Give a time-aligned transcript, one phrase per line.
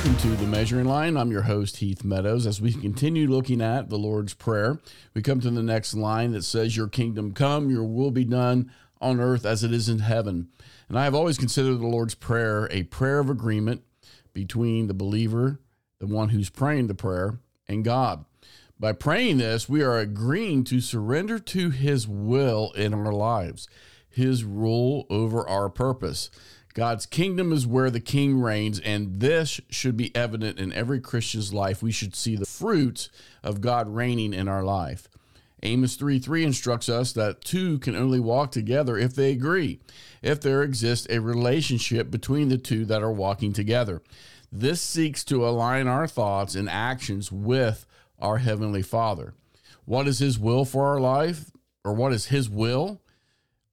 [0.00, 1.18] Welcome to the Measuring Line.
[1.18, 2.46] I'm your host, Heath Meadows.
[2.46, 4.80] As we continue looking at the Lord's Prayer,
[5.12, 8.72] we come to the next line that says, Your kingdom come, your will be done
[9.02, 10.48] on earth as it is in heaven.
[10.88, 13.82] And I have always considered the Lord's Prayer a prayer of agreement
[14.32, 15.60] between the believer,
[15.98, 17.38] the one who's praying the prayer,
[17.68, 18.24] and God.
[18.78, 23.68] By praying this, we are agreeing to surrender to His will in our lives,
[24.08, 26.30] His rule over our purpose.
[26.74, 31.52] God's kingdom is where the king reigns, and this should be evident in every Christian's
[31.52, 31.82] life.
[31.82, 33.10] We should see the fruits
[33.42, 35.08] of God reigning in our life.
[35.62, 39.80] Amos 3 3 instructs us that two can only walk together if they agree,
[40.22, 44.00] if there exists a relationship between the two that are walking together.
[44.52, 47.84] This seeks to align our thoughts and actions with
[48.18, 49.34] our Heavenly Father.
[49.84, 51.50] What is His will for our life,
[51.84, 53.00] or what is His will?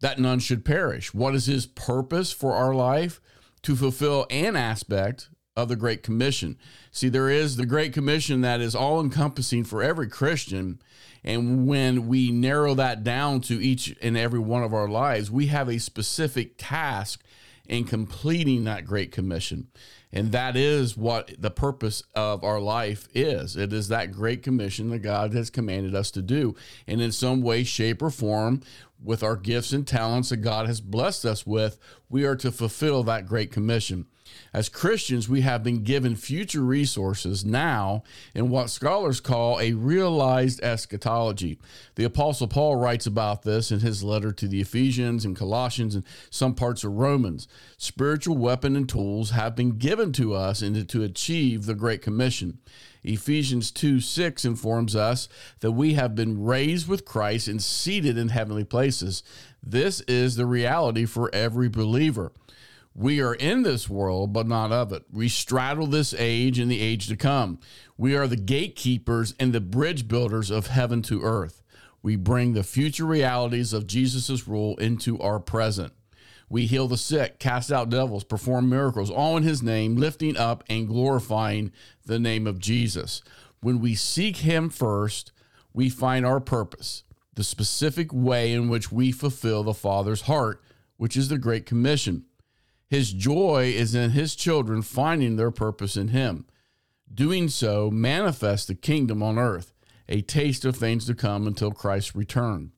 [0.00, 1.14] That none should perish.
[1.14, 3.20] What is his purpose for our life?
[3.62, 6.56] To fulfill an aspect of the Great Commission.
[6.90, 10.80] See, there is the Great Commission that is all encompassing for every Christian.
[11.22, 15.48] And when we narrow that down to each and every one of our lives, we
[15.48, 17.22] have a specific task
[17.68, 19.68] in completing that Great Commission.
[20.12, 23.56] And that is what the purpose of our life is.
[23.56, 26.56] It is that great commission that God has commanded us to do.
[26.88, 28.62] And in some way, shape, or form,
[29.02, 33.02] with our gifts and talents that God has blessed us with, we are to fulfill
[33.04, 34.06] that great commission.
[34.52, 38.02] As Christians, we have been given future resources now
[38.34, 41.58] in what scholars call a realized eschatology.
[41.94, 46.04] The Apostle Paul writes about this in his letter to the Ephesians and Colossians and
[46.30, 47.48] some parts of Romans.
[47.76, 52.58] Spiritual weapon and tools have been given to us in to achieve the Great Commission.
[53.02, 55.28] Ephesians 2 6 informs us
[55.60, 59.22] that we have been raised with Christ and seated in heavenly places.
[59.62, 62.32] This is the reality for every believer.
[62.94, 65.04] We are in this world, but not of it.
[65.12, 67.60] We straddle this age and the age to come.
[67.96, 71.62] We are the gatekeepers and the bridge builders of heaven to earth.
[72.02, 75.92] We bring the future realities of Jesus' rule into our present.
[76.50, 80.64] We heal the sick, cast out devils, perform miracles, all in his name, lifting up
[80.68, 81.70] and glorifying
[82.04, 83.22] the name of Jesus.
[83.60, 85.30] When we seek him first,
[85.72, 90.60] we find our purpose, the specific way in which we fulfill the Father's heart,
[90.96, 92.24] which is the Great Commission.
[92.88, 96.46] His joy is in his children finding their purpose in him.
[97.14, 99.72] Doing so manifests the kingdom on earth,
[100.08, 102.72] a taste of things to come until Christ's return.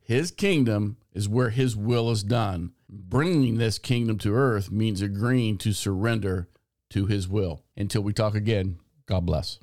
[0.00, 2.72] His kingdom is where his will is done.
[2.92, 6.48] Bringing this kingdom to earth means agreeing to surrender
[6.90, 7.62] to his will.
[7.76, 9.60] Until we talk again, God bless.